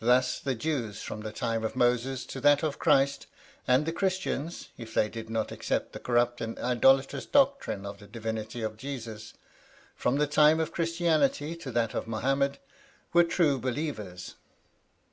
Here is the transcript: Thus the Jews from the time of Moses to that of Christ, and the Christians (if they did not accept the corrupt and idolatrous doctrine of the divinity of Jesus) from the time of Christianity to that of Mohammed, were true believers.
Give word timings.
Thus 0.00 0.40
the 0.40 0.56
Jews 0.56 1.02
from 1.02 1.20
the 1.20 1.30
time 1.30 1.62
of 1.62 1.76
Moses 1.76 2.26
to 2.26 2.40
that 2.40 2.64
of 2.64 2.80
Christ, 2.80 3.28
and 3.64 3.86
the 3.86 3.92
Christians 3.92 4.70
(if 4.76 4.92
they 4.92 5.08
did 5.08 5.30
not 5.30 5.52
accept 5.52 5.92
the 5.92 6.00
corrupt 6.00 6.40
and 6.40 6.58
idolatrous 6.58 7.26
doctrine 7.26 7.86
of 7.86 8.00
the 8.00 8.08
divinity 8.08 8.62
of 8.62 8.76
Jesus) 8.76 9.34
from 9.94 10.16
the 10.16 10.26
time 10.26 10.58
of 10.58 10.72
Christianity 10.72 11.54
to 11.54 11.70
that 11.70 11.94
of 11.94 12.08
Mohammed, 12.08 12.58
were 13.12 13.22
true 13.22 13.60
believers. 13.60 14.34